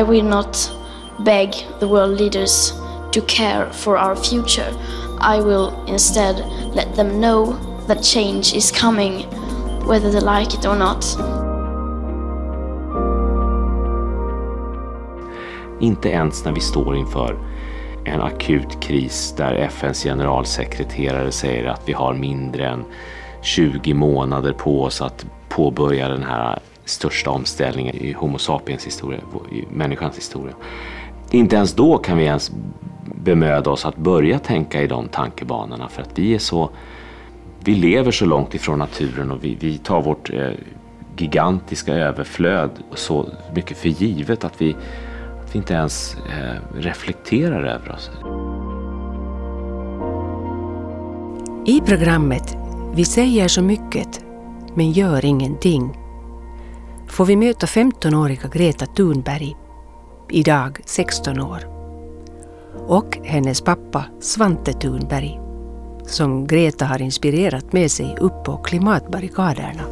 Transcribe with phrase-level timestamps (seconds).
[0.00, 0.72] I will not
[1.18, 2.72] beg the world leaders
[3.12, 4.72] to care for our future.
[5.18, 6.36] I will instead
[6.74, 7.52] let them know
[7.86, 9.26] that change is coming,
[9.86, 11.04] whether they like it or not.
[15.80, 17.38] Inte ens när vi står inför
[18.04, 22.84] en akut kris där FNs generalsekreterare säger att vi har mindre än
[23.42, 29.20] 20 månader på oss att påbörja den här största omställningen i Homo sapiens historia,
[29.52, 30.54] i människans historia.
[31.30, 32.52] Inte ens då kan vi ens
[33.04, 36.70] bemöda oss att börja tänka i de tankebanorna för att vi är så
[37.64, 40.50] vi lever så långt ifrån naturen och vi, vi tar vårt eh,
[41.16, 44.76] gigantiska överflöd så mycket för givet att vi,
[45.44, 48.10] att vi inte ens eh, reflekterar över oss.
[51.66, 52.56] I programmet
[52.94, 54.20] Vi säger så mycket
[54.74, 55.99] men gör ingenting
[57.10, 59.56] får vi möta 15-åriga Greta Thunberg,
[60.30, 61.66] idag 16 år,
[62.86, 65.40] och hennes pappa Svante Thunberg,
[66.06, 69.82] som Greta har inspirerat med sig upp på klimatbarrikaderna.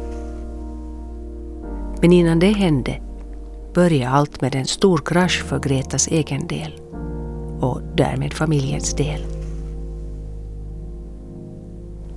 [2.01, 3.01] Men innan det hände
[3.73, 6.81] började allt med en stor krasch för Gretas egen del
[7.59, 9.25] och därmed familjens del.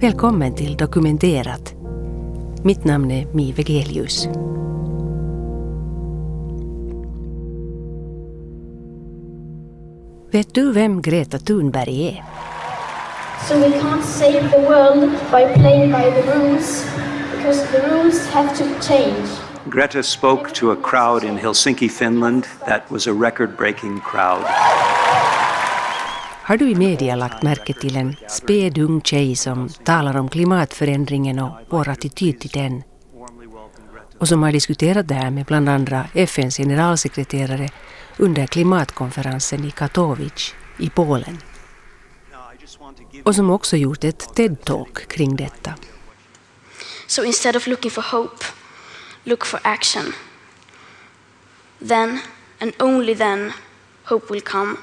[0.00, 1.74] Välkommen till Dokumenterat.
[2.62, 4.28] Mitt namn är Mi Vegelius.
[10.32, 12.24] Vet du vem Greta Thunberg är?
[13.48, 16.86] So we can't save the world by playing by the rules,
[17.36, 19.28] because the rules have to change.
[19.64, 24.44] Greta spoke to a crowd in Helsinki, Finland that was a record breaking crowd.
[26.42, 31.50] Har du i media lagt märke till en spädung tjej som talar om klimatförändringen och
[31.68, 32.82] vår attityd till den?
[34.18, 37.68] Och som har diskuterat det här med bland andra FNs generalsekreterare
[38.22, 41.38] under klimatkonferensen i Katowice i Polen.
[43.24, 45.74] Och som också gjort ett TED-talk kring detta.
[47.06, 48.44] So instead of looking for hope,
[49.24, 50.12] look for action.
[51.88, 52.18] Then,
[52.60, 53.52] and only then,
[54.04, 54.76] hope will come.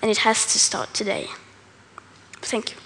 [0.00, 1.26] And it has to start today.
[2.40, 2.80] Thank you.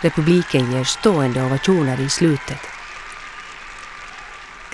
[0.00, 2.73] Republiken ger stående ovationer i slutet.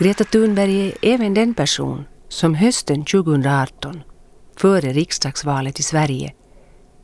[0.01, 4.03] Greta Thunberg är även den person som hösten 2018,
[4.57, 6.35] före riksdagsvalet i Sverige,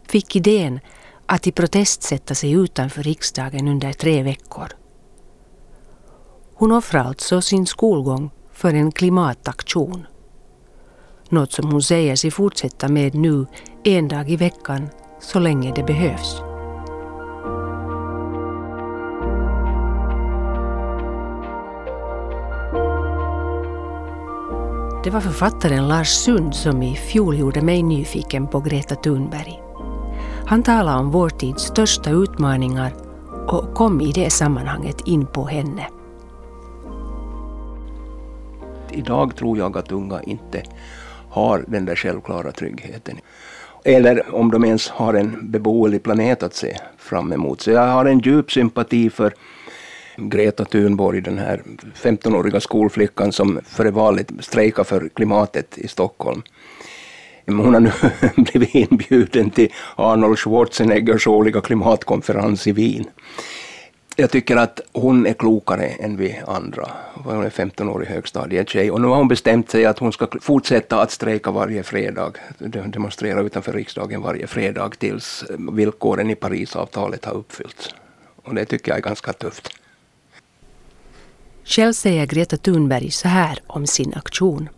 [0.09, 0.81] fick idén
[1.27, 4.69] att i protest sätta sig utanför riksdagen under tre veckor.
[6.55, 10.07] Hon offrar alltså sin skolgång för en klimataktion.
[11.29, 13.47] Något som hon säger sig fortsätta med nu
[13.85, 14.89] en dag i veckan
[15.21, 16.46] så länge det behövs.
[25.07, 29.61] Det var författaren Lars Sund som i fjol gjorde mig nyfiken på Greta Thunberg.
[30.47, 32.93] Han talade om vår tids största utmaningar
[33.49, 35.87] och kom i det sammanhanget in på henne.
[38.91, 40.63] Idag tror jag att unga inte
[41.31, 43.17] har den där självklara tryggheten.
[43.85, 47.61] Eller om de ens har en beboelig planet att se fram emot.
[47.61, 49.35] Så jag har en djup sympati för
[50.17, 51.63] Greta Thunborg, den här
[51.95, 56.43] 15-åriga skolflickan som före valet strejkade för klimatet i Stockholm.
[57.47, 57.93] Hon har nu
[58.37, 63.05] blivit inbjuden till Arnold Schwarzeneggers årliga klimatkonferens i Wien.
[64.19, 66.89] Jag tycker att hon är klokare än vi andra.
[67.15, 71.11] Hon är 15-årig högstadietjej och nu har hon bestämt sig att hon ska fortsätta att
[71.11, 72.33] strejka varje fredag,
[72.87, 77.95] demonstrera utanför riksdagen varje fredag tills villkoren i Parisavtalet har uppfyllts.
[78.43, 79.69] Och det tycker jag är ganska tufft.
[81.69, 84.69] Själv säger Greta Thunberg så här om sin aktion.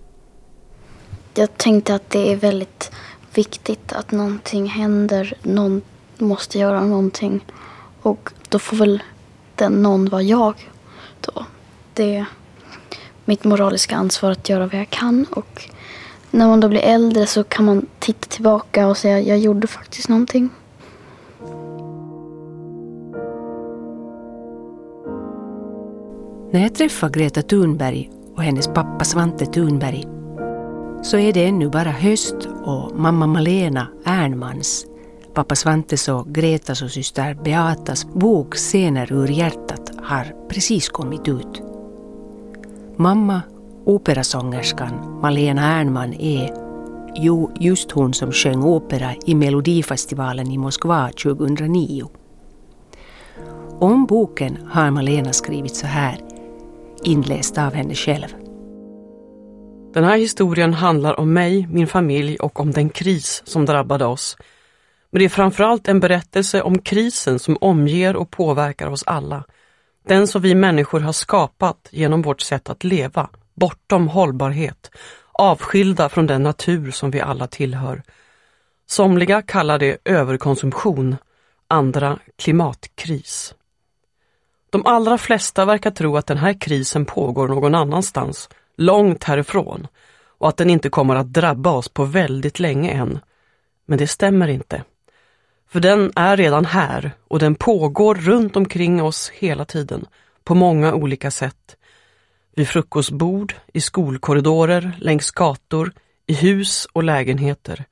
[1.34, 2.90] Jag tänkte att det är väldigt
[3.34, 5.34] viktigt att någonting händer.
[5.42, 5.82] Någon
[6.18, 7.44] måste göra någonting.
[8.02, 9.02] Och då får väl
[9.54, 10.70] den någon vara jag.
[11.20, 11.44] Då.
[11.94, 12.26] Det är
[13.24, 15.26] mitt moraliska ansvar att göra vad jag kan.
[15.30, 15.70] Och
[16.30, 20.08] när man då blir äldre så kan man titta tillbaka och säga jag gjorde faktiskt
[20.08, 20.50] någonting.
[26.50, 30.04] När jag träffar Greta Thunberg och hennes pappa Svante Thunberg
[31.02, 34.86] så är det ännu bara höst och mamma Malena Ernmans,
[35.34, 41.62] pappa Svantes och Gretas och syster Beatas bok Scener ur hjärtat har precis kommit ut.
[42.96, 43.42] Mamma,
[43.84, 46.54] operasångerskan Malena Ernman är
[47.14, 52.08] jo, just hon som sjöng opera i Melodifestivalen i Moskva 2009.
[53.80, 56.27] Om boken har Malena skrivit så här
[57.02, 58.28] inlästa av henne själv.
[59.94, 64.36] Den här historien handlar om mig, min familj och om den kris som drabbade oss.
[65.10, 69.44] Men det är framförallt en berättelse om krisen som omger och påverkar oss alla.
[70.06, 74.90] Den som vi människor har skapat genom vårt sätt att leva, bortom hållbarhet,
[75.32, 78.02] avskilda från den natur som vi alla tillhör.
[78.86, 81.16] Somliga kallar det överkonsumtion,
[81.68, 83.54] andra klimatkris.
[84.70, 89.86] De allra flesta verkar tro att den här krisen pågår någon annanstans, långt härifrån
[90.38, 93.18] och att den inte kommer att drabba oss på väldigt länge än.
[93.86, 94.84] Men det stämmer inte.
[95.68, 100.06] För den är redan här och den pågår runt omkring oss hela tiden,
[100.44, 101.76] på många olika sätt.
[102.56, 105.92] Vid frukostbord, i skolkorridorer, längs gator,
[106.26, 107.84] i hus och lägenheter.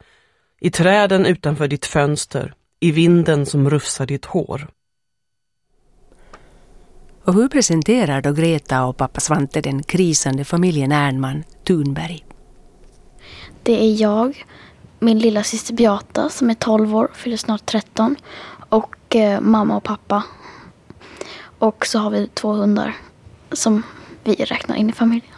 [0.61, 4.69] I träden utanför ditt fönster, i vinden som rufsar ditt hår.
[7.27, 12.25] Och hur presenterar då Greta och pappa Svante den krisande familjen Ernman Thunberg?
[13.63, 14.45] Det är jag,
[14.99, 18.17] min lilla syster Beata som är 12 år, fyller snart 13
[18.69, 20.23] och eh, mamma och pappa.
[21.59, 22.97] Och så har vi två hundar
[23.53, 23.83] som
[24.25, 25.35] vi räknar in i familjen.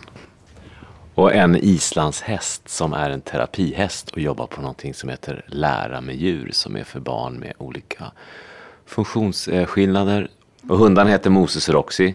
[1.14, 6.16] Och en islandshäst som är en terapihäst och jobbar på någonting som heter Lära med
[6.16, 8.12] djur som är för barn med olika
[8.86, 10.30] funktionsskillnader.
[10.68, 12.14] Och hundarna heter Moses och Roxy.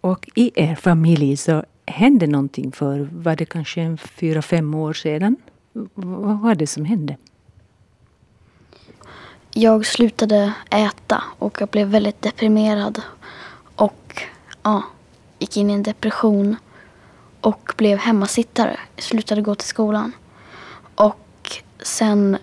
[0.00, 4.92] Och i er familj så hände någonting för, var det kanske en fyra, fem år
[4.92, 5.36] sedan?
[5.94, 7.16] Vad var det som hände?
[9.52, 13.02] Jag slutade äta och jag blev väldigt deprimerad.
[13.76, 14.22] Och
[14.62, 14.82] ja,
[15.38, 16.56] gick in i en depression.
[17.40, 18.80] Och blev hemmasittare.
[18.98, 20.12] Slutade gå till skolan.
[20.94, 22.38] Och sen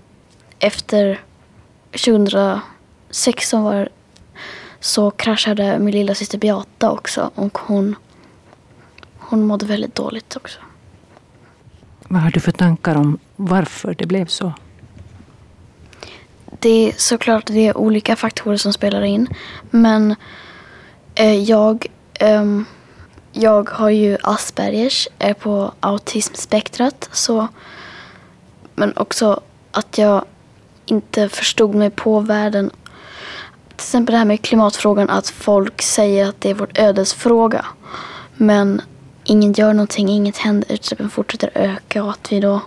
[0.59, 1.21] efter
[1.91, 3.89] 2016 var
[4.83, 7.31] så kraschade min lilla syster Beata också.
[7.35, 7.95] Och hon,
[9.17, 10.59] hon mådde väldigt dåligt också.
[12.07, 14.53] Vad har du för tankar om varför det blev så?
[16.59, 19.27] Det är såklart det är olika faktorer som spelar in.
[19.69, 20.15] Men
[21.15, 22.65] eh, jag, ehm,
[23.31, 27.09] jag har ju Aspergers, är på autismspektrat.
[27.11, 27.47] Så,
[28.75, 29.41] men också
[29.71, 30.25] att jag
[30.85, 32.71] inte förstod mig på världen.
[33.75, 37.65] Till exempel det här med klimatfrågan, att folk säger att det är vår ödesfråga.
[38.35, 38.81] Men
[39.23, 42.61] ingen gör någonting, inget händer, utsläppen fortsätter öka och att vi då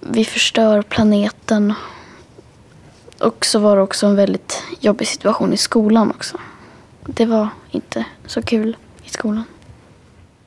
[0.00, 1.74] vi förstör planeten.
[3.18, 6.38] Och så var det också en väldigt jobbig situation i skolan också.
[7.06, 9.44] Det var inte så kul i skolan.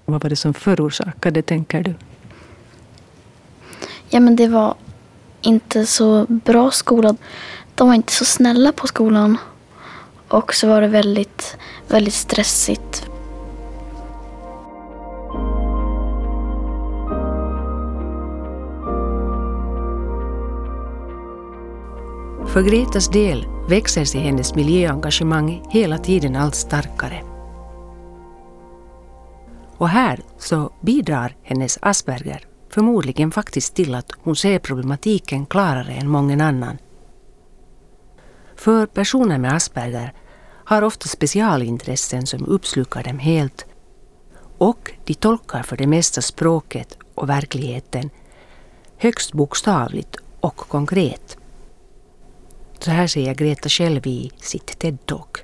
[0.05, 1.95] Vad var det som förorsakade, tänker du?
[4.09, 4.75] Ja, men det var
[5.41, 7.15] inte så bra skola.
[7.75, 9.37] De var inte så snälla på skolan.
[10.27, 13.09] Och så var det väldigt, väldigt stressigt.
[22.53, 27.23] För Gretas del växer sig hennes miljöengagemang hela tiden allt starkare.
[29.77, 36.09] Och här så bidrar hennes Asperger förmodligen faktiskt till att hon ser problematiken klarare än
[36.09, 36.77] mången annan.
[38.63, 40.13] För personer med Asperger
[40.65, 43.65] har ofta specialintressen som uppslukar dem helt
[44.57, 48.09] och de tolkar för det mesta språket och verkligheten
[48.97, 51.37] högst bokstavligt och konkret.
[52.79, 55.37] Så här säger Greta själv i sitt TED-talk.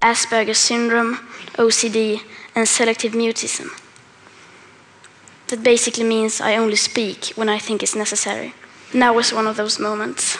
[0.00, 1.16] Asperger's syndrome,
[1.58, 2.20] OCD,
[2.54, 3.68] and selective mutism.
[5.46, 8.52] That basically means I only speak when I think it's necessary.
[8.92, 10.38] Now was one of those moments.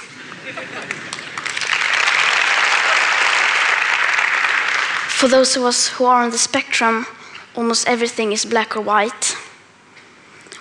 [5.23, 7.07] For those of us who are on the spectrum,
[7.55, 9.37] almost everything is black or white.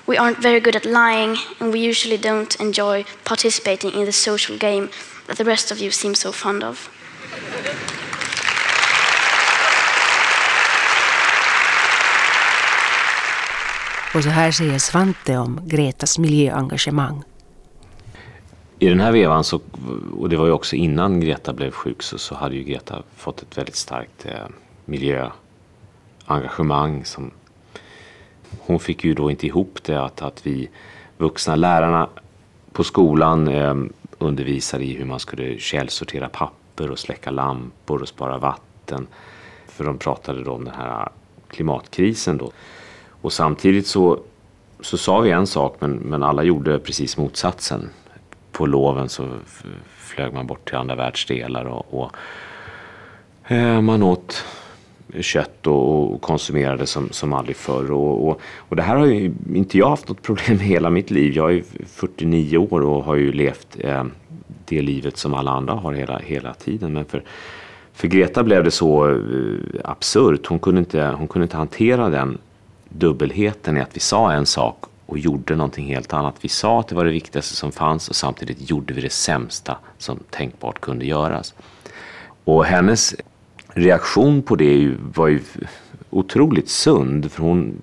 [0.05, 4.57] We aren't very good at lying, and we usually don't enjoy participating in the social
[4.59, 4.91] game
[5.25, 6.89] that the rest of you seem so fond of.
[14.13, 17.23] Och så här säger Svante om Gretas miljöengagemang.
[18.81, 19.59] I den här vevan, så,
[20.17, 23.41] och det var ju också innan Greta blev sjuk, så, så hade ju Greta fått
[23.41, 24.47] ett väldigt starkt eh,
[24.85, 27.05] miljöengagemang.
[27.05, 27.31] Som,
[28.59, 30.69] hon fick ju då inte ihop det att, att vi
[31.17, 32.09] vuxna lärarna
[32.71, 33.75] på skolan eh,
[34.17, 39.07] undervisade i hur man skulle källsortera papper och släcka lampor och spara vatten.
[39.67, 41.09] För de pratade då om den här
[41.47, 42.51] klimatkrisen då.
[43.21, 44.19] Och samtidigt så,
[44.79, 47.89] så sa vi en sak men, men alla gjorde precis motsatsen.
[48.51, 49.27] På loven så
[49.98, 52.15] flög man bort till andra världsdelar och, och
[53.51, 54.46] eh, man åt
[55.20, 57.91] kött och, och konsumerade som, som aldrig förr.
[57.91, 61.12] Och, och, och, det här har ju inte jag haft något problem med hela mitt
[61.12, 61.34] liv.
[61.34, 64.03] Jag är 49 år och har ju levt eh,
[64.65, 66.93] det livet som alla andra har hela, hela tiden.
[66.93, 67.24] Men för,
[67.93, 69.17] för Greta blev det så eh,
[69.84, 70.46] absurt.
[70.46, 72.38] Hon kunde, inte, hon kunde inte hantera den
[72.89, 76.35] dubbelheten i att vi sa en sak och gjorde någonting helt annat.
[76.41, 79.77] Vi sa att det var det viktigaste som fanns och samtidigt gjorde vi det sämsta
[79.97, 81.53] som tänkbart kunde göras.
[82.43, 83.15] Och hennes
[83.67, 85.41] reaktion på det var ju
[86.09, 87.81] otroligt sund för hon,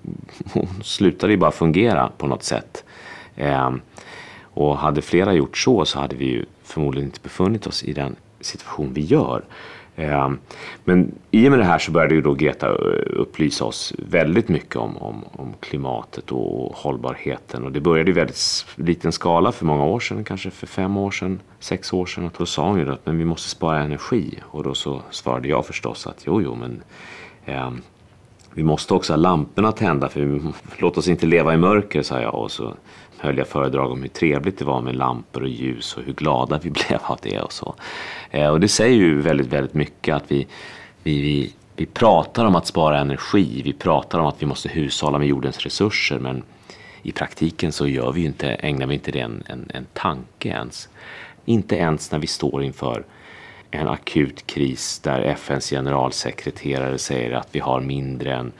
[0.53, 2.83] hon slutade ju bara fungera på något sätt.
[3.35, 3.71] Eh,
[4.41, 8.15] och hade flera gjort så så hade vi ju förmodligen inte befunnit oss i den
[8.41, 9.43] situation vi gör.
[9.99, 10.29] Eh,
[10.83, 12.75] men i och med det här så började ju då Greta eh,
[13.09, 17.65] upplysa oss väldigt mycket om, om, om klimatet och hållbarheten.
[17.65, 21.11] Och det började i väldigt liten skala för många år sedan, kanske för fem år
[21.11, 22.25] sedan, sex år sedan.
[22.25, 24.39] Och då sa hon ju att men vi måste spara energi.
[24.41, 26.81] Och då så svarade jag förstås att jo, jo, men
[27.45, 27.71] eh,
[28.53, 30.41] vi måste också ha lamporna tända för vi,
[30.77, 32.35] låt oss inte leva i mörker, sa jag.
[32.35, 32.73] Och så
[33.19, 36.59] höll jag föredrag om hur trevligt det var med lampor och ljus och hur glada
[36.63, 37.75] vi blev av det och så.
[38.31, 40.47] Eh, och det säger ju väldigt, väldigt mycket att vi,
[41.03, 45.17] vi, vi, vi pratar om att spara energi, vi pratar om att vi måste hushålla
[45.17, 46.43] med jordens resurser men
[47.01, 50.89] i praktiken så gör vi inte, ägnar vi inte det en, en, en tanke ens.
[51.45, 53.03] Inte ens när vi står inför
[53.71, 58.51] en akut kris där FNs generalsekreterare säger att vi har mindre än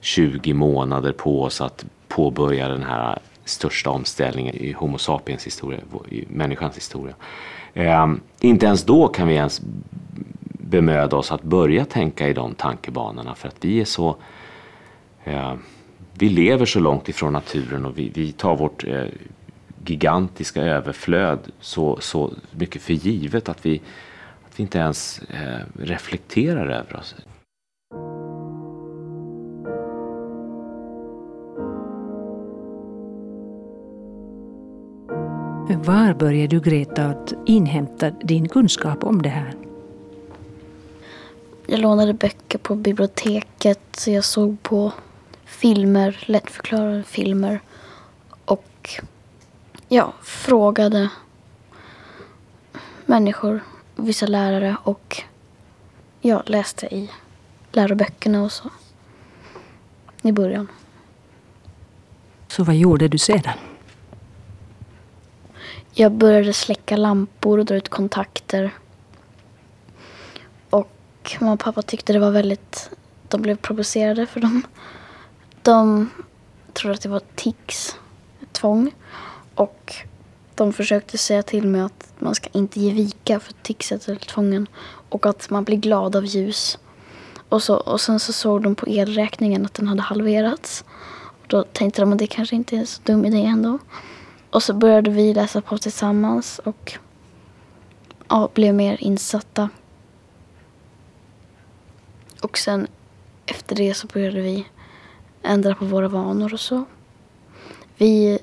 [0.00, 5.80] 20 månader på oss att påbörja den här största omställningen i Homo sapiens historia,
[6.10, 7.14] i människans historia.
[7.74, 9.60] Eh, inte ens då kan vi ens
[10.72, 14.16] bemöda oss att börja tänka i de tankebanorna för att vi är så
[15.24, 15.54] eh,
[16.14, 19.04] vi lever så långt ifrån naturen och vi, vi tar vårt eh,
[19.86, 23.80] gigantiska överflöd så, så mycket för givet att vi,
[24.46, 27.14] att vi inte ens eh, reflekterar över oss.
[35.68, 39.54] Var började du Greta att inhämta din kunskap om det här?
[41.66, 44.06] Jag lånade böcker på biblioteket.
[44.06, 44.92] Jag såg på
[45.44, 47.60] filmer, lättförklarade filmer.
[48.44, 48.90] Och
[49.88, 51.10] ja, frågade
[53.06, 53.60] människor,
[53.96, 55.22] vissa lärare och
[56.20, 57.10] jag läste i
[57.72, 58.70] läroböckerna och så.
[60.22, 60.68] I början.
[62.48, 63.58] Så vad gjorde du sedan?
[65.94, 68.70] Jag började släcka lampor och dra ut kontakter.
[70.70, 72.90] Och mamma och pappa tyckte det var väldigt...
[73.28, 74.62] De blev provocerade för dem.
[75.62, 76.10] De
[76.72, 77.96] trodde att det var tics,
[78.52, 78.90] tvång.
[79.54, 79.94] Och
[80.54, 84.66] de försökte säga till mig att man ska inte ge vika för ticset eller tvången.
[85.08, 86.78] Och att man blir glad av ljus.
[87.48, 90.84] Och, så, och sen så såg de på elräkningen att den hade halverats.
[91.42, 93.78] Och då tänkte de att det kanske inte är en så dum idé ändå.
[94.52, 96.98] Och så började vi läsa på tillsammans och
[98.28, 99.68] ja, blev mer insatta.
[102.40, 102.86] Och sen
[103.46, 104.66] efter det så började vi
[105.42, 106.84] ändra på våra vanor och så.
[107.96, 108.38] Vi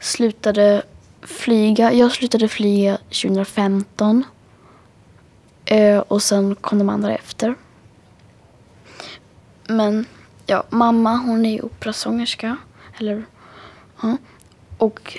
[0.00, 0.82] slutade
[1.22, 1.92] flyga.
[1.92, 4.24] Jag slutade flyga 2015.
[5.64, 7.54] Eh, och sen kom de andra efter.
[9.68, 10.06] Men
[10.46, 12.56] ja, mamma hon är operasångerska.
[12.98, 13.24] Eller,
[14.02, 14.16] ja.
[14.84, 15.18] Och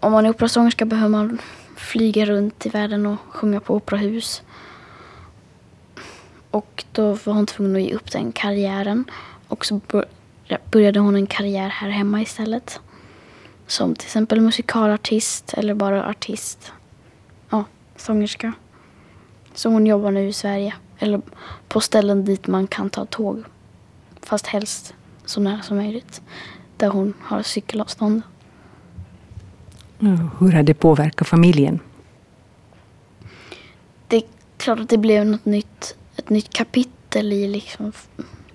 [0.00, 1.38] om man är operasångerska behöver man
[1.76, 4.42] flyga runt i världen och sjunga på operahus.
[6.50, 9.04] Och då var hon tvungen att ge upp den karriären.
[9.48, 9.80] Och så
[10.70, 12.80] började hon en karriär här hemma istället.
[13.66, 16.72] Som till exempel musikalartist eller bara artist.
[17.50, 17.64] Ja,
[17.96, 18.52] sångerska.
[19.54, 20.74] Så hon jobbar nu i Sverige.
[20.98, 21.20] Eller
[21.68, 23.44] på ställen dit man kan ta tåg.
[24.22, 26.22] Fast helst så nära som möjligt.
[26.76, 28.22] Där hon har cykelavstånd.
[30.38, 31.80] Hur har det påverkat familjen?
[34.08, 34.22] Det är
[34.56, 37.92] klart att det blev något nytt, ett nytt kapitel i liksom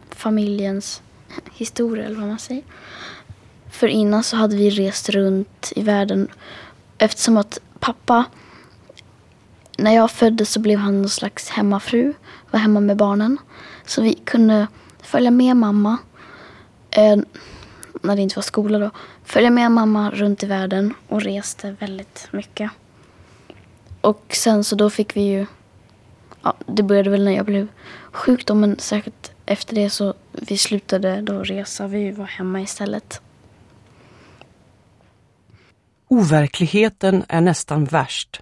[0.10, 1.01] familjens
[1.54, 2.63] historia, eller vad man säger.
[3.70, 6.27] För innan så hade vi rest runt i världen
[6.98, 8.25] eftersom att pappa,
[9.77, 12.13] när jag föddes så blev han någon slags hemmafru,
[12.51, 13.38] var hemma med barnen.
[13.86, 14.68] Så vi kunde
[15.01, 15.98] följa med mamma
[16.92, 17.18] eh,
[18.01, 18.92] när det inte var skola då,
[19.24, 22.72] följa med mamma runt i världen och reste väldigt mycket.
[24.01, 25.46] Och sen så då fick vi ju,
[26.42, 27.68] ja, det började väl när jag blev
[28.12, 33.22] sjuk då, men säkert efter det så vi slutade då resa, vi var hemma istället.
[36.08, 38.42] Overkligheten är nästan värst.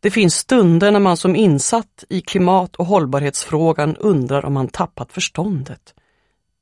[0.00, 5.12] Det finns stunder när man som insatt i klimat och hållbarhetsfrågan undrar om man tappat
[5.12, 5.94] förståndet.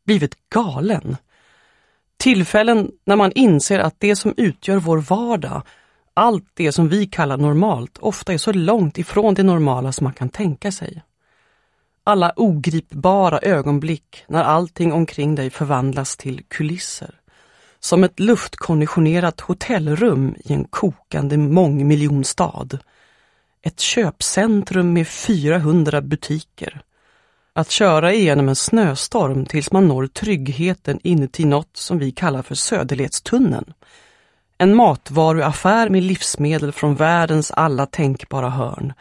[0.07, 1.17] Blivit galen.
[2.23, 5.62] Tillfällen när man inser att det som utgör vår vardag,
[6.14, 10.12] allt det som vi kallar normalt, ofta är så långt ifrån det normala som man
[10.12, 11.02] kan tänka sig.
[12.05, 17.14] Alla ogripbara ögonblick när allting omkring dig förvandlas till kulisser.
[17.81, 22.79] Som ett luftkonditionerat hotellrum i en kokande mångmiljonstad.
[23.62, 26.83] Ett köpcentrum med 400 butiker.
[27.55, 32.55] Att köra igenom en snöstorm tills man når tryggheten inuti något som vi kallar för
[32.55, 33.73] Söderledstunneln.
[34.59, 38.93] En matvaruaffär med livsmedel från världens alla tänkbara hörn.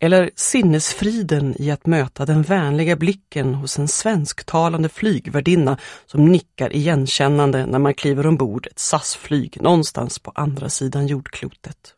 [0.00, 7.66] Eller sinnesfriden i att möta den vänliga blicken hos en svensktalande flygvärdinna som nickar igenkännande
[7.66, 11.94] när man kliver ombord ett SAS-flyg någonstans på andra sidan jordklotet.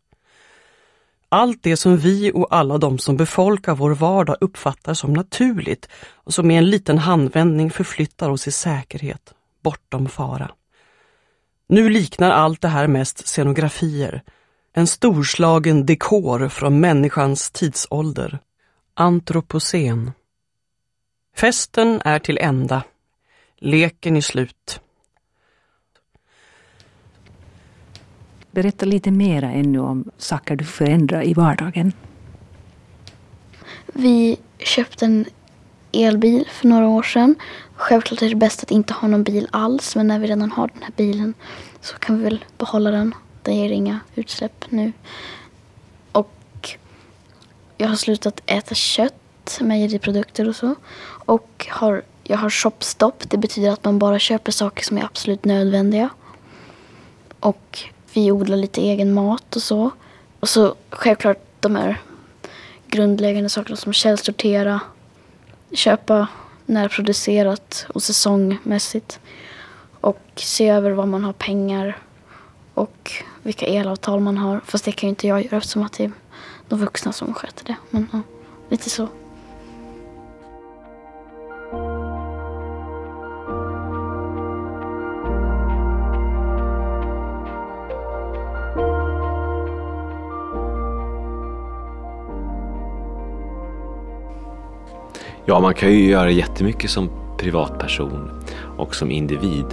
[1.30, 6.34] Allt det som vi och alla de som befolkar vår vardag uppfattar som naturligt och
[6.34, 10.50] som med en liten handvändning förflyttar oss i säkerhet, bortom fara.
[11.68, 14.22] Nu liknar allt det här mest scenografier,
[14.72, 18.38] en storslagen dekor från människans tidsålder.
[18.94, 20.12] Antropocen.
[21.36, 22.82] Festen är till ända.
[23.58, 24.80] Leken är slut.
[28.58, 31.92] Berätta lite mera ännu om saker du förändrar i vardagen.
[33.86, 35.24] Vi köpte en
[35.92, 37.34] elbil för några år sedan.
[37.74, 40.70] Självklart är det bäst att inte ha någon bil alls, men när vi redan har
[40.74, 41.34] den här bilen
[41.80, 43.14] så kan vi väl behålla den.
[43.42, 44.92] Den ger inga utsläpp nu.
[46.12, 46.76] Och
[47.76, 50.74] jag har slutat äta kött, mejeriprodukter och så.
[51.04, 53.30] Och har, jag har shopstopp.
[53.30, 56.08] Det betyder att man bara köper saker som är absolut nödvändiga.
[57.40, 59.90] Och vi odlar lite egen mat och så.
[60.40, 62.00] Och så självklart de här
[62.86, 64.80] grundläggande sakerna som källsortera,
[65.72, 66.28] köpa
[66.66, 69.20] närproducerat och säsongmässigt
[70.00, 71.98] och se över var man har pengar
[72.74, 74.60] och vilka elavtal man har.
[74.64, 76.12] Fast det kan ju inte jag göra eftersom att det är
[76.68, 77.76] de vuxna som sköter det.
[77.90, 78.20] Men ja,
[78.68, 79.08] lite så.
[95.50, 98.30] Ja, man kan ju göra jättemycket som privatperson
[98.76, 99.64] och som individ.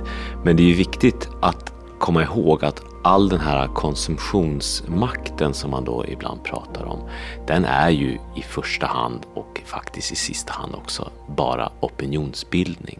[0.43, 5.85] Men det är ju viktigt att komma ihåg att all den här konsumtionsmakten som man
[5.85, 7.09] då ibland pratar om,
[7.47, 12.99] den är ju i första hand och faktiskt i sista hand också bara opinionsbildning.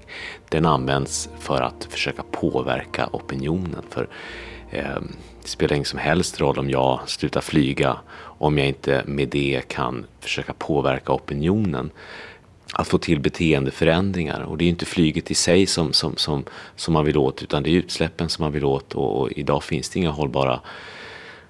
[0.49, 3.81] Den används för att försöka påverka opinionen.
[3.89, 4.07] För
[4.69, 5.01] eh,
[5.41, 7.97] det spelar ingen som helst roll om jag slutar flyga
[8.38, 11.91] om jag inte med det kan försöka påverka opinionen
[12.77, 14.41] att få till beteendeförändringar.
[14.41, 16.43] Och det är ju inte flyget i sig som, som, som,
[16.75, 19.63] som man vill åt utan det är utsläppen som man vill åt och, och idag
[19.63, 20.59] finns det inga hållbara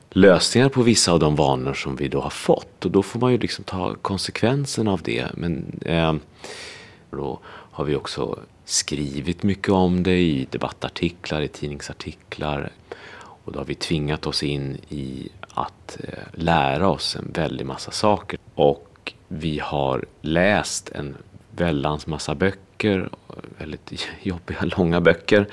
[0.10, 3.32] lösningar på vissa av de vanor som vi då har fått och då får man
[3.32, 5.26] ju liksom ta konsekvenserna av det.
[5.34, 6.14] Men eh,
[7.12, 12.72] då har vi också skrivit mycket om det i debattartiklar, i tidningsartiklar
[13.18, 17.92] och då har vi tvingat oss in i att eh, lära oss en väldig massa
[17.92, 18.40] saker.
[18.56, 18.95] Och
[19.28, 21.16] vi har läst en
[21.52, 23.10] väldans massa böcker,
[23.58, 25.48] väldigt jobbiga, långa böcker,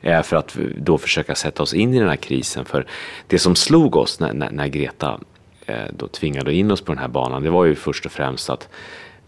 [0.00, 2.64] eh, för att då försöka sätta oss in i den här krisen.
[2.64, 2.86] För
[3.26, 5.20] det som slog oss när, när, när Greta
[5.66, 8.50] eh, då tvingade in oss på den här banan, det var ju först och främst
[8.50, 8.68] att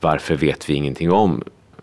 [0.00, 1.42] varför vet vi ingenting om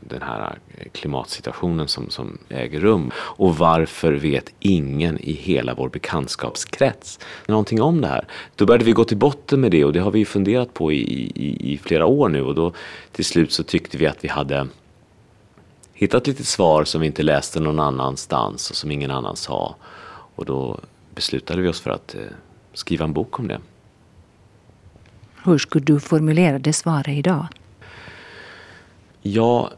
[0.10, 0.60] den här
[0.92, 3.12] klimatsituationen som, som äger rum.
[3.18, 8.28] Och varför vet ingen i hela vår bekantskapskrets någonting om det här?
[8.56, 11.32] Då började vi gå till botten med det och det har vi funderat på i,
[11.36, 12.74] i, i flera år nu och då
[13.12, 14.68] till slut så tyckte vi att vi hade
[15.94, 19.76] hittat lite svar som vi inte läste någon annanstans och som ingen annan sa.
[20.36, 20.80] Och då
[21.16, 22.22] beslutade vi oss för att eh,
[22.74, 23.60] skriva en bok om det.
[25.44, 27.48] Hur skulle du formulera det svaret idag?
[29.22, 29.72] Ja,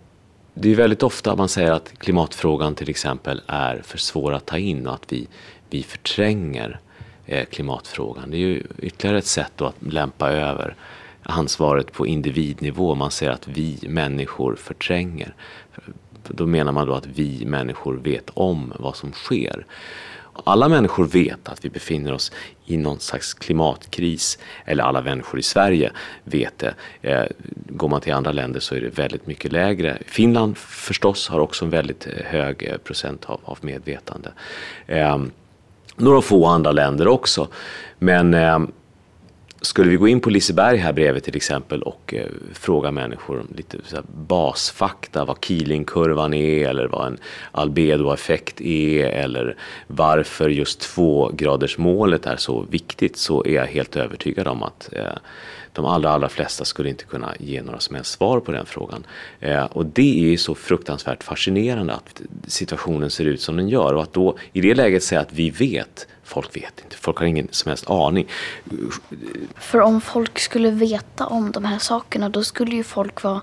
[0.62, 4.58] det är väldigt ofta man säger att klimatfrågan till exempel är för svår att ta
[4.58, 5.28] in och att vi,
[5.70, 6.80] vi förtränger
[7.26, 8.32] eh, klimatfrågan.
[8.32, 10.76] Det är ju ytterligare ett sätt att lämpa över
[11.24, 12.96] ansvaret på individnivå.
[12.96, 15.34] Man säger att vi människor förtränger.
[16.28, 19.66] Då menar man då att vi människor vet om vad som sker.
[20.44, 22.32] Alla människor vet att vi befinner oss
[22.66, 25.92] i någon slags klimatkris, eller alla människor i Sverige
[26.24, 26.74] vet det.
[27.02, 27.24] Eh,
[27.70, 29.98] går man till andra länder så är det väldigt mycket lägre.
[30.06, 34.30] Finland förstås har också en väldigt eh, hög eh, procent av, av medvetande.
[34.88, 35.32] Ehm,
[35.96, 37.48] några få andra länder också.
[38.00, 38.60] Men eh,
[39.62, 43.48] skulle vi gå in på Liseberg här bredvid till exempel och eh, fråga människor om
[43.56, 47.18] lite så här, basfakta, vad Keelingkurvan är eller vad en
[47.52, 49.56] albedoeffekt är eller
[49.88, 55.18] varför just tvågradersmålet är så viktigt så är jag helt övertygad om att eh,
[55.74, 59.06] de allra, allra flesta skulle inte kunna ge några som helst svar på den frågan.
[59.40, 63.94] Eh, och det är ju så fruktansvärt fascinerande att situationen ser ut som den gör
[63.94, 67.26] och att då i det läget säga att vi vet Folk vet inte, folk har
[67.26, 68.28] ingen som helst aning.
[69.56, 73.42] För om folk skulle veta om de här sakerna då skulle ju folk vara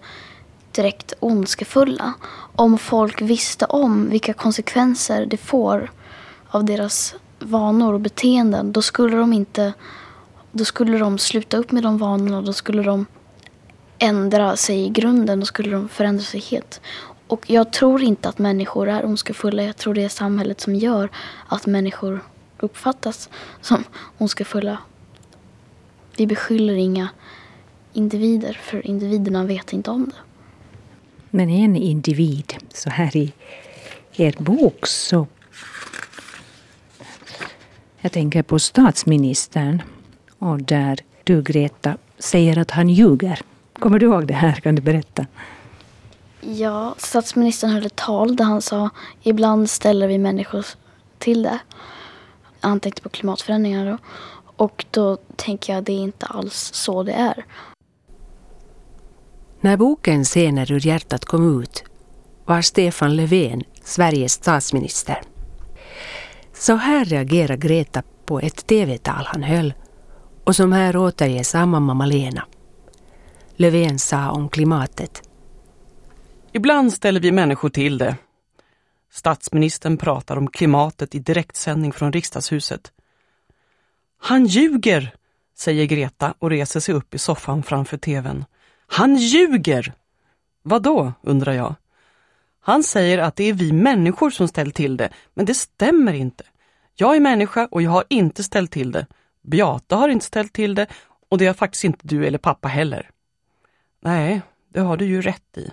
[0.72, 2.12] direkt ondskefulla.
[2.56, 5.90] Om folk visste om vilka konsekvenser det får
[6.48, 9.72] av deras vanor och beteenden då skulle de inte
[10.52, 12.42] då skulle de sluta upp med de vanorna.
[12.42, 13.06] Då skulle de
[13.98, 15.40] ändra sig i grunden.
[15.40, 16.80] Då skulle de förändra sig helt.
[17.26, 19.62] Och jag tror inte att människor är ondskefulla.
[19.62, 21.08] Jag tror det är samhället som gör
[21.48, 22.20] att människor
[22.58, 23.28] uppfattas
[23.60, 23.84] som
[24.18, 24.78] ondskefulla.
[26.16, 27.08] Vi beskyller inga
[27.92, 30.16] individer för individerna vet inte om det.
[31.30, 33.32] Men en individ, så här i
[34.12, 35.26] er bok så...
[38.00, 39.82] Jag tänker på statsministern
[40.38, 43.40] och där du Greta säger att han ljuger.
[43.72, 44.52] Kommer du ihåg det här?
[44.52, 45.26] Kan du berätta?
[46.40, 48.90] Ja, statsministern höll ett tal där han sa
[49.22, 50.66] ibland ställer vi människor
[51.18, 51.58] till det
[52.68, 53.98] han tänkte på klimatförändringar då.
[54.56, 57.44] Och då tänker jag att det är inte alls så det är.
[59.60, 61.84] När boken Scener ur hjärtat kom ut
[62.44, 65.22] var Stefan Löfven Sveriges statsminister.
[66.54, 69.74] Så här reagerar Greta på ett tv-tal han höll
[70.44, 72.44] och som här återges av mamma Malena.
[73.56, 75.22] Löfven sa om klimatet.
[76.52, 78.16] Ibland ställer vi människor till det
[79.16, 82.92] Statsministern pratar om klimatet i direktsändning från riksdagshuset.
[84.18, 85.14] Han ljuger,
[85.54, 88.44] säger Greta och reser sig upp i soffan framför tvn.
[88.86, 89.92] Han ljuger!
[90.62, 91.74] Vadå, undrar jag.
[92.60, 96.44] Han säger att det är vi människor som ställt till det, men det stämmer inte.
[96.94, 99.06] Jag är människa och jag har inte ställt till det.
[99.42, 100.86] Beata har inte ställt till det
[101.28, 103.10] och det har faktiskt inte du eller pappa heller.
[104.00, 105.70] Nej, det har du ju rätt i.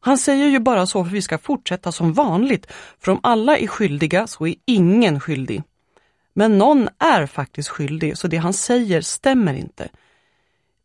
[0.00, 2.66] Han säger ju bara så för vi ska fortsätta som vanligt,
[3.00, 5.62] för om alla är skyldiga så är ingen skyldig.
[6.32, 9.88] Men någon är faktiskt skyldig, så det han säger stämmer inte.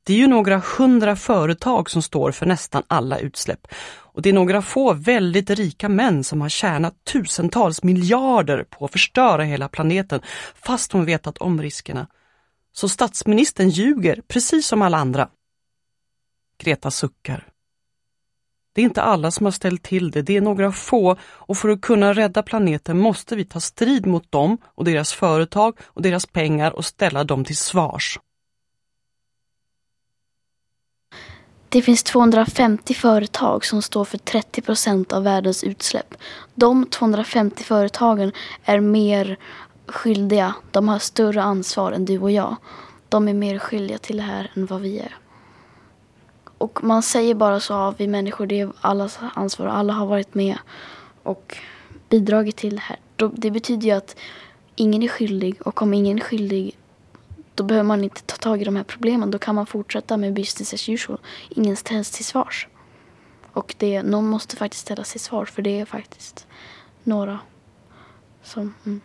[0.04, 3.67] Det är ju några hundra företag som står för nästan alla utsläpp.
[4.13, 8.91] Och det är några få väldigt rika män som har tjänat tusentals miljarder på att
[8.91, 10.21] förstöra hela planeten,
[10.56, 12.08] fast de vetat om riskerna.
[12.73, 15.30] Så statsministern ljuger, precis som alla andra.
[16.58, 17.52] Greta suckar.
[18.73, 21.69] Det är inte alla som har ställt till det, det är några få och för
[21.69, 26.25] att kunna rädda planeten måste vi ta strid mot dem och deras företag och deras
[26.25, 28.19] pengar och ställa dem till svars.
[31.69, 36.15] Det finns 250 företag som står för 30 procent av världens utsläpp.
[36.55, 38.31] De 250 företagen
[38.63, 39.38] är mer
[39.88, 40.53] skyldiga.
[40.71, 42.55] De har större ansvar än du och jag.
[43.09, 45.15] De är mer skyldiga till det här än vad vi är.
[46.57, 49.67] Och man säger bara så, ja, vi människor, det är allas ansvar.
[49.67, 50.57] Alla har varit med
[51.23, 51.57] och
[52.09, 52.97] bidragit till det här.
[53.33, 54.15] Det betyder ju att
[54.75, 56.77] ingen är skyldig och om ingen är skyldig
[57.55, 59.31] då behöver man inte ta tag i de här problemen.
[59.31, 61.19] Då kan man fortsätta med business as usual.
[61.49, 62.67] Ingen ställs till svars.
[63.53, 66.47] Och det, någon måste faktiskt ställas till svars för det är faktiskt
[67.03, 67.39] några
[68.43, 68.73] som...
[68.85, 69.01] Mm.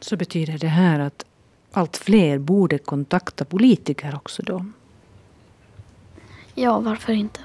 [0.00, 1.24] Så betyder det här att
[1.72, 4.66] allt fler borde kontakta politiker också då?
[6.54, 7.40] Ja, varför inte?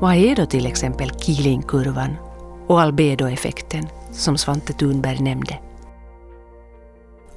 [0.00, 2.16] Vad är då till exempel Keelingkurvan
[2.66, 5.58] och albedoeffekten som Svante Thunberg nämnde?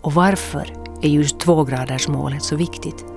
[0.01, 3.12] Och varför är just tvågradersmålet så viktigt?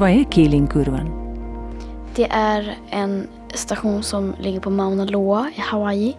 [0.00, 1.10] Vad är Keelingkurvan?
[2.14, 6.16] Det är en station som ligger på Mauna Loa i Hawaii.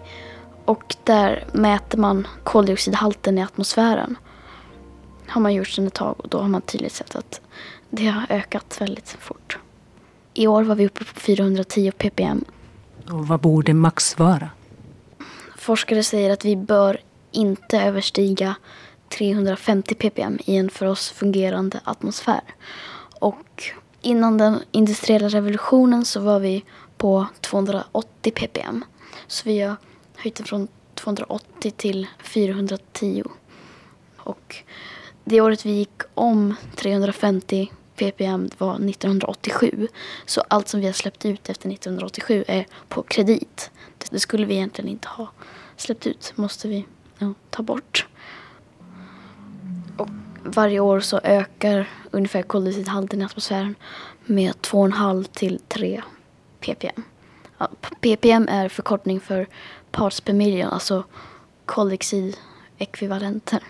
[0.66, 4.18] Och där mäter man koldioxidhalten i atmosfären.
[5.28, 7.42] Har man gjort sedan ett tag och då har man tydligt sett att
[7.90, 9.58] det har ökat väldigt fort.
[10.34, 12.46] I år var vi uppe på 410 ppm.
[13.12, 14.50] Och vad borde max vara?
[15.58, 17.00] Forskare säger att vi bör
[17.32, 18.56] inte överstiga
[19.10, 22.42] 350 ppm i en för oss fungerande atmosfär.
[23.22, 23.64] Och
[24.02, 26.64] innan den industriella revolutionen så var vi
[26.98, 28.86] på 280 ppm.
[29.28, 29.76] Så vi har
[30.16, 33.24] höjt det från 280 till 410.
[34.18, 34.56] Och
[35.24, 39.88] det året vi gick om 350 ppm var 1987.
[40.26, 43.72] Så allt som vi har släppt ut efter 1987 är på kredit.
[44.10, 45.32] Det skulle vi egentligen inte ha
[45.78, 46.34] släppt ut.
[46.36, 46.86] måste vi
[47.18, 48.08] ja, ta bort.
[50.44, 53.76] Varje år så ökar ungefär koldioxidhalten i atmosfären
[54.26, 56.02] med 2,5 till 3
[56.60, 57.04] ppm.
[57.58, 57.70] Ja,
[58.02, 59.48] ppm är förkortning för
[59.92, 61.04] parts per million, alltså
[61.66, 63.64] koldioxidekvivalenter.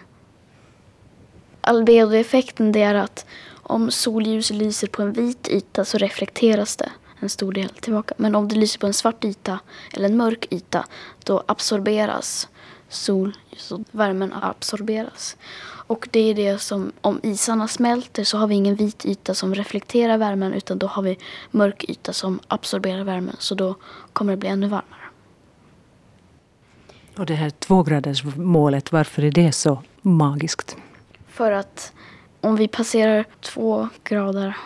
[1.61, 7.29] Albedoeffekten det är att om solljus lyser på en vit yta så reflekteras det en
[7.29, 8.13] stor del tillbaka.
[8.17, 9.59] Men om det lyser på en svart yta
[9.93, 10.85] eller en mörk yta
[11.23, 12.49] då absorberas
[12.89, 15.37] solljus och värmen absorberas.
[15.91, 19.55] Och det är det som, om isarna smälter så har vi ingen vit yta som
[19.55, 21.17] reflekterar värmen utan då har vi
[21.51, 23.35] mörk yta som absorberar värmen.
[23.39, 23.75] Så då
[24.13, 25.01] kommer det bli ännu varmare.
[27.17, 30.77] Och det här tvågradersmålet, varför är det så magiskt?
[31.27, 31.93] För att
[32.41, 34.57] om vi passerar två grader,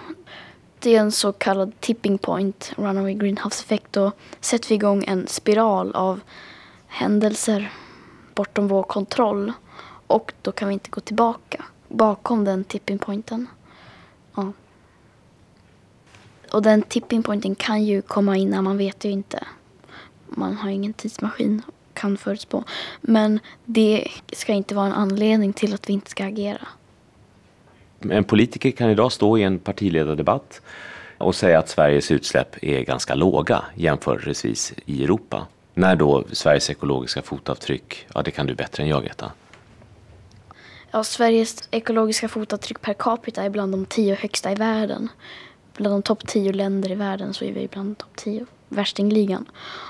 [0.79, 5.27] det är en så kallad tipping point, runaway greenhouse effect, då sätter vi igång en
[5.27, 6.19] spiral av
[6.87, 7.71] händelser
[8.35, 9.53] bortom vår kontroll.
[10.15, 13.47] Och då kan vi inte gå tillbaka bakom den tipping pointen.
[14.35, 14.51] Ja.
[16.51, 19.43] Och den tipping pointen kan ju komma innan, man vet ju inte.
[20.27, 21.61] Man har ingen tidsmaskin
[21.93, 22.63] kan förutspå.
[23.01, 26.67] Men det ska inte vara en anledning till att vi inte ska agera.
[27.99, 30.61] En politiker kan idag stå i en partiledardebatt
[31.17, 35.47] och säga att Sveriges utsläpp är ganska låga jämförelsevis i Europa.
[35.73, 39.31] När då Sveriges ekologiska fotavtryck, ja det kan du bättre än jag veta.
[40.95, 45.09] Ja, Sveriges ekologiska fotavtryck per capita är bland de tio högsta i världen.
[45.77, 49.45] Bland de topp tio länder i världen så är vi bland topp tio värstingligan.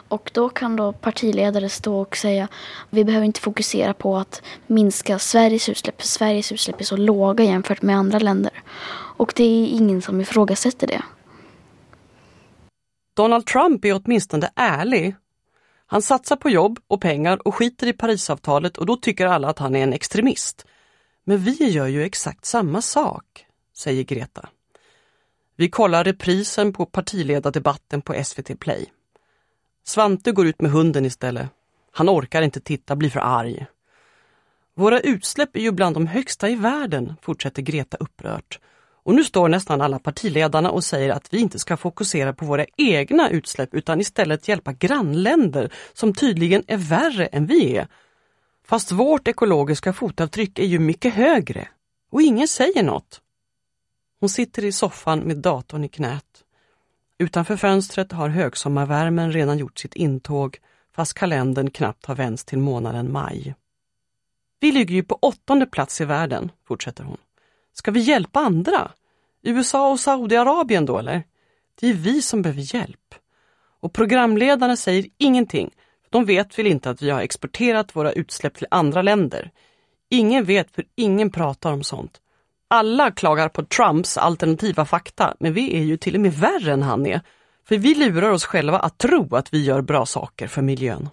[0.08, 2.48] Och då kan då partiledare stå och säga
[2.90, 7.44] vi behöver inte fokusera på att minska Sveriges utsläpp för Sveriges utsläpp är så låga
[7.44, 8.64] jämfört med andra länder.
[9.18, 11.02] Och det är ingen som ifrågasätter det.
[13.16, 15.16] Donald Trump är åtminstone ärlig.
[15.86, 19.60] Han satsar på jobb och pengar och skiter i Parisavtalet och då tycker alla att
[19.60, 20.66] han är en extremist.
[21.28, 24.50] Men vi gör ju exakt samma sak, säger Greta.
[25.56, 28.86] Vi kollar reprisen på partiledardebatten på SVT Play.
[29.84, 31.50] Svante går ut med hunden istället.
[31.92, 33.66] Han orkar inte titta, blir för arg.
[34.76, 38.60] Våra utsläpp är ju bland de högsta i världen, fortsätter Greta upprört.
[39.04, 42.66] Och nu står nästan alla partiledarna och säger att vi inte ska fokusera på våra
[42.78, 47.88] egna utsläpp utan istället hjälpa grannländer som tydligen är värre än vi är.
[48.66, 51.68] Fast vårt ekologiska fotavtryck är ju mycket högre.
[52.12, 53.22] Och ingen säger något.
[54.20, 56.44] Hon sitter i soffan med datorn i knät.
[57.18, 60.60] Utanför fönstret har högsommarvärmen redan gjort sitt intåg
[60.96, 63.56] fast kalendern knappt har vänts till månaden maj.
[64.60, 67.18] Vi ligger ju på åttonde plats i världen, fortsätter hon.
[67.74, 68.92] Ska vi hjälpa andra?
[69.42, 71.24] USA och Saudiarabien då eller?
[71.80, 73.16] Det är vi som behöver hjälp.
[73.80, 75.72] Och programledarna säger ingenting.
[76.16, 79.52] De vet väl inte att vi har exporterat våra utsläpp till andra länder.
[80.10, 82.22] Ingen vet för ingen pratar om sånt.
[82.68, 86.82] Alla klagar på Trumps alternativa fakta, men vi är ju till och med värre än
[86.82, 87.22] han är.
[87.68, 91.10] För vi lurar oss själva att tro att vi gör bra saker för miljön.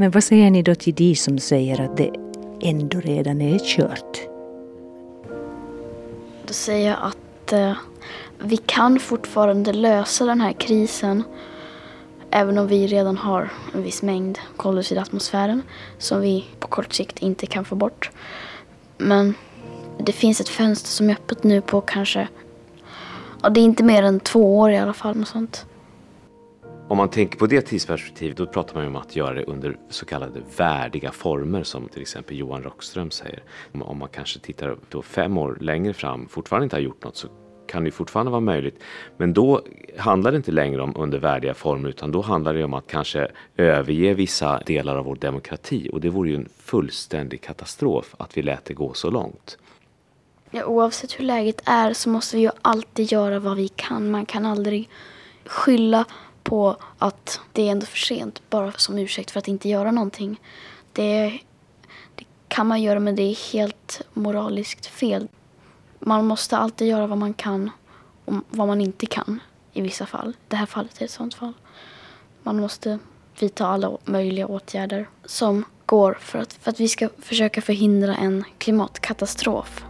[0.00, 2.10] Men vad säger ni då till de som säger att det
[2.60, 4.20] ändå redan är kört?
[6.46, 7.72] Då säger jag att eh,
[8.38, 11.22] vi kan fortfarande lösa den här krisen
[12.30, 15.62] även om vi redan har en viss mängd koldioxid i atmosfären
[15.98, 18.10] som vi på kort sikt inte kan få bort.
[18.98, 19.34] Men
[19.98, 22.28] det finns ett fönster som är öppet nu på kanske,
[23.42, 25.16] ja det är inte mer än två år i alla fall.
[25.16, 25.66] Något sånt.
[26.90, 29.76] Om man tänker på det tidsperspektivet då pratar man ju om att göra det under
[29.88, 33.42] så kallade värdiga former som till exempel Johan Rockström säger.
[33.72, 37.28] Om man kanske tittar då fem år längre fram fortfarande inte har gjort något så
[37.66, 38.82] kan det fortfarande vara möjligt.
[39.16, 39.62] Men då
[39.96, 43.28] handlar det inte längre om under värdiga former utan då handlar det om att kanske
[43.56, 48.42] överge vissa delar av vår demokrati och det vore ju en fullständig katastrof att vi
[48.42, 49.58] lät det gå så långt.
[50.50, 54.10] Ja, oavsett hur läget är så måste vi ju alltid göra vad vi kan.
[54.10, 54.88] Man kan aldrig
[55.44, 56.04] skylla
[56.48, 60.40] på att det är ändå för sent bara som ursäkt för att inte göra någonting.
[60.92, 61.40] Det,
[62.14, 65.28] det kan man göra men det är helt moraliskt fel.
[65.98, 67.70] Man måste alltid göra vad man kan
[68.24, 69.40] och vad man inte kan
[69.72, 70.36] i vissa fall.
[70.48, 71.52] Det här fallet är ett sånt fall.
[72.42, 72.98] Man måste
[73.40, 78.44] vidta alla möjliga åtgärder som går för att, för att vi ska försöka förhindra en
[78.58, 79.84] klimatkatastrof.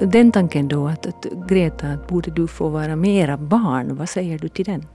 [0.00, 4.38] Den tanken då att, att Greta, att borde du få vara mera barn, vad säger
[4.38, 4.86] du till den?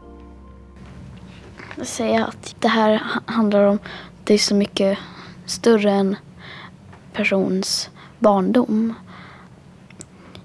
[1.76, 3.80] Jag säger att det här handlar om,
[4.24, 4.98] det är så mycket
[5.46, 6.16] större än
[7.14, 7.90] persons
[8.20, 8.94] barndom.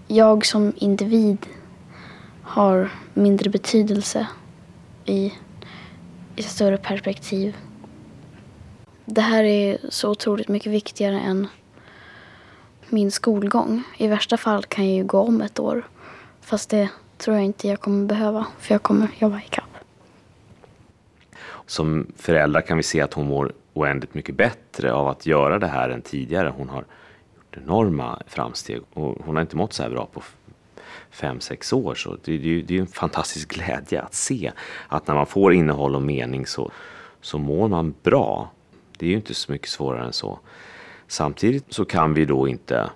[0.07, 1.47] Jag som individ
[2.43, 4.27] har mindre betydelse
[5.05, 5.33] i,
[6.37, 7.57] i större perspektiv.
[9.05, 11.49] Det här är så otroligt mycket viktigare än
[12.93, 13.83] min skolgång.
[13.97, 15.83] I värsta fall kan jag ju gå om ett år.
[16.41, 19.65] Fast det tror jag inte jag kommer behöva, för jag kommer jobba ikapp.
[21.67, 25.67] Som föräldrar kan vi se att hon mår oändligt mycket bättre av att göra det
[25.67, 26.53] här än tidigare.
[26.57, 26.85] Hon har
[27.37, 30.23] gjort enorma framsteg och hon har inte mått så här bra på
[31.11, 31.95] fem, sex år.
[31.95, 34.53] Så det, det, det är en fantastisk glädje att se
[34.89, 36.71] att när man får innehåll och mening så,
[37.21, 38.51] så mår man bra.
[38.99, 40.39] Det är ju inte så mycket svårare än så.
[41.11, 42.91] Samtidigt så kan vi då inte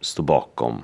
[0.00, 0.82] stå bakom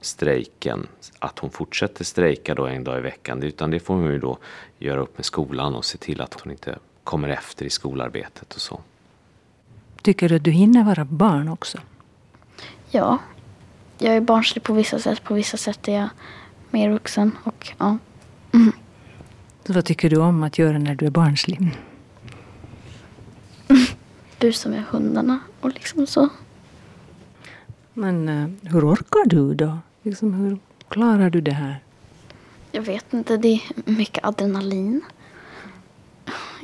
[0.00, 0.86] strejken,
[1.18, 4.38] att hon fortsätter strejka då en dag i veckan, utan det får hon ju då
[4.78, 8.60] göra upp med skolan och se till att hon inte kommer efter i skolarbetet och
[8.60, 8.80] så.
[10.02, 11.78] Tycker du att du hinner vara barn också?
[12.90, 13.18] Ja,
[13.98, 16.08] jag är barnslig på vissa sätt, på vissa sätt är jag
[16.70, 17.98] mer vuxen och ja.
[18.52, 18.72] Mm.
[19.66, 21.78] Så vad tycker du om att göra när du är barnslig?
[24.40, 26.28] Busa med hundarna och liksom så.
[27.94, 29.78] Men uh, hur orkar du då?
[30.02, 31.82] Liksom, hur klarar du det här?
[32.72, 35.00] Jag vet inte, det är mycket adrenalin.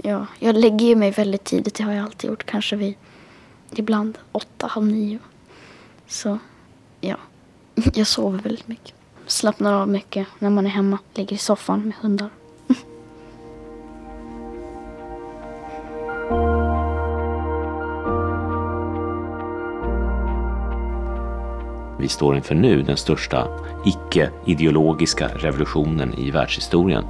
[0.03, 2.45] Ja, jag lägger ju mig väldigt tidigt, det har jag alltid gjort.
[2.45, 2.95] Kanske vid
[3.71, 5.19] ibland åtta, halv nio.
[6.07, 6.39] Så
[7.01, 7.17] ja,
[7.95, 8.95] jag sover väldigt mycket.
[9.27, 12.31] Slappnar av mycket när man är hemma, ligger i soffan med hundar.
[22.09, 23.49] Vi står inför nu, den största
[23.85, 27.05] icke-ideologiska revolutionen i världshistorien.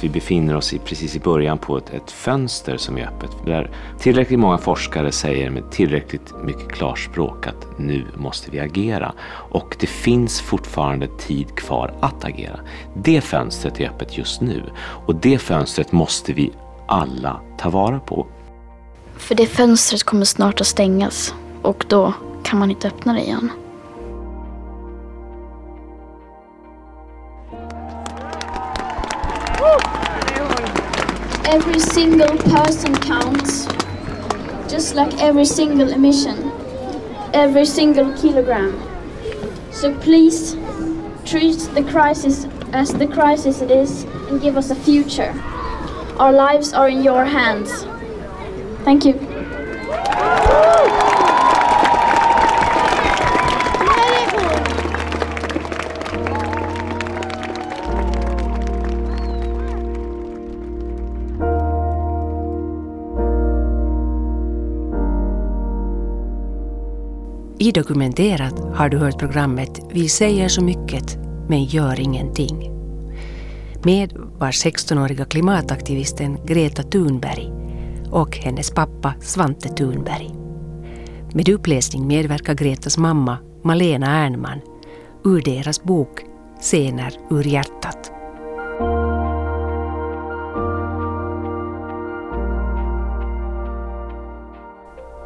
[0.00, 3.70] Vi befinner oss i, precis i början på ett, ett fönster som är öppet, där
[3.98, 9.12] tillräckligt många forskare säger med tillräckligt mycket klarspråk att nu måste vi agera.
[9.50, 12.60] Och det finns fortfarande tid kvar att agera.
[12.94, 14.62] Det fönstret är öppet just nu
[15.06, 16.52] och det fönstret måste vi
[16.86, 18.26] alla ta vara på.
[19.16, 23.50] För det fönstret kommer snart att stängas och då kan man inte öppna det igen.
[31.50, 33.64] Every single person counts,
[34.70, 36.52] just like every single emission,
[37.32, 38.78] every single kilogram.
[39.70, 40.56] So please
[41.24, 45.32] treat the crisis as the crisis it is and give us a future.
[46.18, 47.84] Our lives are in your hands.
[48.84, 49.27] Thank you.
[67.68, 72.70] I Dokumenterat har du hört programmet Vi säger så mycket men gör ingenting.
[73.84, 77.52] Med var 16-åriga klimataktivisten Greta Thunberg
[78.10, 80.30] och hennes pappa Svante Thunberg.
[81.32, 84.60] Med uppläsning medverkar Gretas mamma Malena Ernman
[85.24, 86.20] ur deras bok
[86.60, 88.12] Scener ur hjärtat.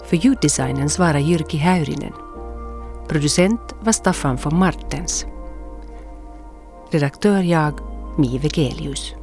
[0.04, 2.12] För ljuddesignen svarar Jyrki Häyrinen.
[3.12, 5.26] Producent var Staffan von Martens.
[6.90, 7.80] Redaktör jag,
[8.18, 9.14] Mi Vegelius.